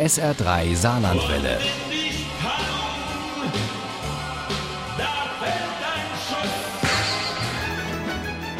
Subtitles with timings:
[0.00, 1.58] SR3 Saarlandwelle.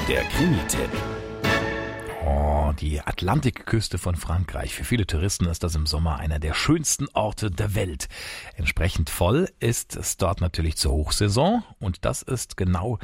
[0.07, 0.91] Der Krimi-Tipp.
[2.27, 4.75] Oh, die Atlantikküste von Frankreich.
[4.75, 8.09] Für viele Touristen ist das im Sommer einer der schönsten Orte der Welt.
[8.57, 12.99] Entsprechend voll ist es dort natürlich zur Hochsaison und das ist genau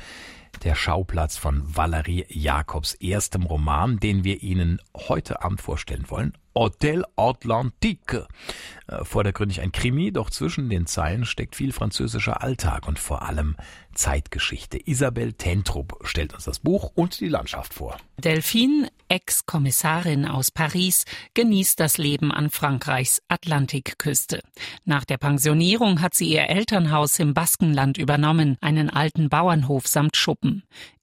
[0.64, 6.36] der Schauplatz von Valerie Jacobs erstem Roman, den wir Ihnen heute Abend vorstellen wollen.
[6.56, 8.26] Hotel Atlantique.
[8.86, 13.56] Äh, vordergründig ein Krimi, doch zwischen den Zeilen steckt viel französischer Alltag und vor allem
[13.92, 14.78] Zeitgeschichte.
[14.88, 17.98] Isabel Tentrup stellt uns das Buch und die Landschaft vor.
[18.18, 24.40] Delphine, Ex-Kommissarin aus Paris, genießt das Leben an Frankreichs Atlantikküste.
[24.84, 30.45] Nach der Pensionierung hat sie ihr Elternhaus im Baskenland übernommen, einen alten Bauernhof samt Schuppen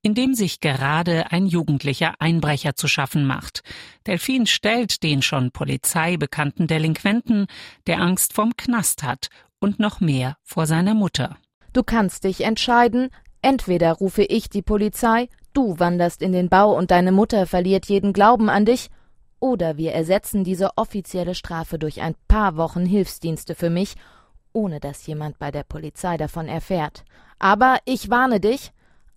[0.01, 3.63] in dem sich gerade ein jugendlicher Einbrecher zu schaffen macht.
[4.05, 7.47] Delphine stellt den schon Polizei bekannten Delinquenten,
[7.87, 9.29] der Angst vom Knast hat
[9.59, 11.37] und noch mehr vor seiner Mutter.
[11.71, 13.09] Du kannst dich entscheiden,
[13.41, 18.13] entweder rufe ich die Polizei, du wanderst in den Bau und deine Mutter verliert jeden
[18.13, 18.89] Glauben an dich,
[19.39, 23.95] oder wir ersetzen diese offizielle Strafe durch ein paar Wochen Hilfsdienste für mich,
[24.53, 27.03] ohne dass jemand bei der Polizei davon erfährt.
[27.39, 28.71] Aber ich warne dich,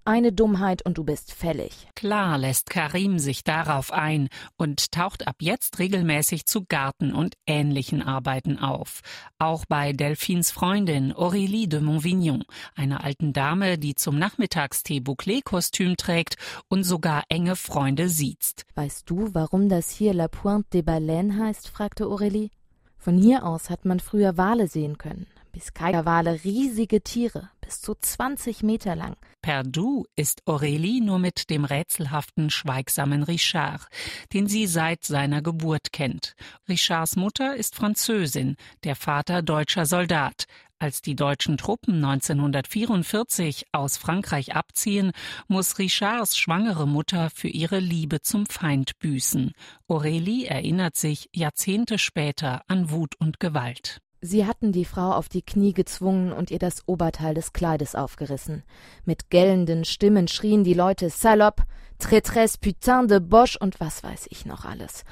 [0.07, 1.89] eine Dummheit und du bist fällig.
[1.95, 8.03] Klar lässt Karim sich darauf ein und taucht ab jetzt regelmäßig zu Garten- und ähnlichen
[8.03, 9.01] Arbeiten auf.
[9.39, 16.37] Auch bei Delphines Freundin Aurélie de Montvignon, einer alten Dame, die zum Nachmittagstee Bouclé-Kostüm trägt
[16.69, 18.65] und sogar enge Freunde sieht.
[18.75, 21.69] Weißt du, warum das hier La Pointe des Baleines heißt?
[21.69, 22.51] fragte Aurélie.
[22.99, 25.27] Von hier aus hat man früher Wale sehen können.
[25.53, 29.17] Biskaya-Wale, riesige Tiere, bis zu 20 Meter lang.
[29.42, 33.89] Per Du ist Aurélie nur mit dem rätselhaften, schweigsamen Richard,
[34.33, 36.34] den sie seit seiner Geburt kennt.
[36.69, 40.44] Richards Mutter ist Französin, der Vater deutscher Soldat.
[40.78, 45.10] Als die deutschen Truppen 1944 aus Frankreich abziehen,
[45.48, 49.53] muss Richards schwangere Mutter für ihre Liebe zum Feind büßen.
[49.88, 54.03] Aurélie erinnert sich Jahrzehnte später an Wut und Gewalt.
[54.21, 58.62] Sie hatten die Frau auf die Knie gezwungen und ihr das Oberteil des Kleides aufgerissen.
[59.04, 61.65] Mit gellenden Stimmen schrien die Leute Salope,
[62.00, 65.04] Traîtresse, Putain de Bosch und was weiß ich noch alles.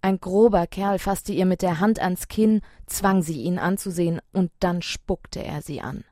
[0.00, 4.52] Ein grober Kerl fasste ihr mit der Hand ans Kinn, zwang sie ihn anzusehen, und
[4.60, 6.04] dann spuckte er sie an.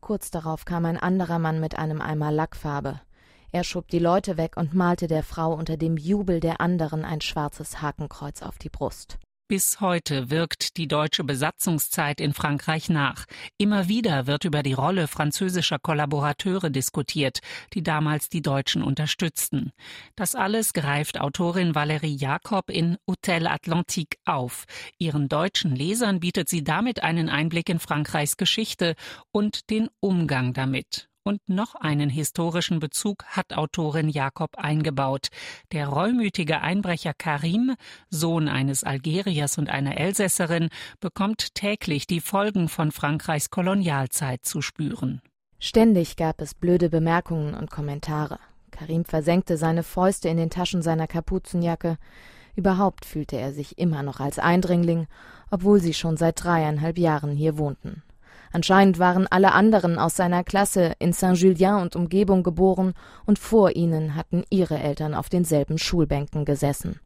[0.00, 3.00] Kurz darauf kam ein anderer Mann mit einem Eimer Lackfarbe.
[3.50, 7.20] Er schob die Leute weg und malte der Frau unter dem Jubel der anderen ein
[7.20, 9.18] schwarzes Hakenkreuz auf die Brust.
[9.48, 13.24] Bis heute wirkt die deutsche Besatzungszeit in Frankreich nach.
[13.56, 17.38] Immer wieder wird über die Rolle französischer Kollaborateure diskutiert,
[17.72, 19.72] die damals die Deutschen unterstützten.
[20.16, 24.66] Das alles greift Autorin Valérie Jacob in Hotel Atlantique auf.
[24.98, 28.96] Ihren deutschen Lesern bietet sie damit einen Einblick in Frankreichs Geschichte
[29.32, 31.08] und den Umgang damit.
[31.28, 35.28] Und noch einen historischen Bezug hat Autorin Jakob eingebaut.
[35.72, 37.74] Der reumütige Einbrecher Karim,
[38.08, 45.20] Sohn eines Algeriers und einer Elsässerin, bekommt täglich die Folgen von Frankreichs Kolonialzeit zu spüren.
[45.58, 48.38] Ständig gab es blöde Bemerkungen und Kommentare.
[48.70, 51.98] Karim versenkte seine Fäuste in den Taschen seiner Kapuzenjacke.
[52.56, 55.08] Überhaupt fühlte er sich immer noch als Eindringling,
[55.50, 58.02] obwohl sie schon seit dreieinhalb Jahren hier wohnten.
[58.52, 62.94] Anscheinend waren alle anderen aus seiner Klasse in Saint-Julien und Umgebung geboren
[63.26, 67.00] und vor ihnen hatten ihre Eltern auf denselben Schulbänken gesessen.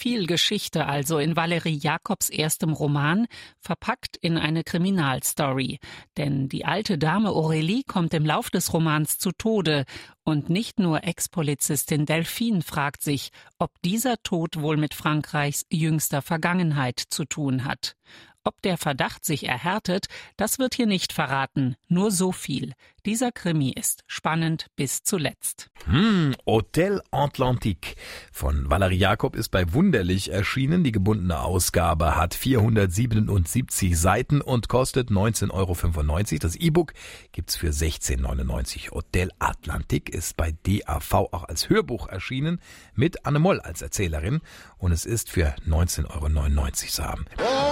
[0.00, 3.26] Viel Geschichte also in Valerie Jacobs erstem Roman,
[3.58, 5.80] verpackt in eine Kriminalstory.
[6.16, 9.86] Denn die alte Dame Aurélie kommt im Lauf des Romans zu Tode.
[10.22, 17.02] Und nicht nur Ex-Polizistin Delphine fragt sich, ob dieser Tod wohl mit Frankreichs jüngster Vergangenheit
[17.10, 17.96] zu tun hat.
[18.44, 20.06] Ob der Verdacht sich erhärtet,
[20.36, 22.74] das wird hier nicht verraten, nur so viel.
[23.08, 25.70] Dieser Krimi ist spannend bis zuletzt.
[25.86, 27.96] Hm, Hotel Atlantique
[28.30, 30.84] von Valerie Jakob ist bei Wunderlich erschienen.
[30.84, 36.38] Die gebundene Ausgabe hat 477 Seiten und kostet 19,95 Euro.
[36.42, 36.92] Das E-Book
[37.32, 42.60] gibt's für 16,99 Hotel Atlantique ist bei DAV auch als Hörbuch erschienen
[42.94, 44.40] mit Anne Moll als Erzählerin
[44.76, 47.24] und es ist für 19,99 Euro zu haben.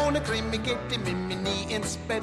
[0.06, 2.22] Ohne Krimi geht die Mimi nie ins Bett.